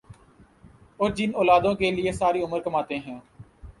[0.97, 3.19] اور جن اولادوں کے لیئے ساری عمر کماتے ہیں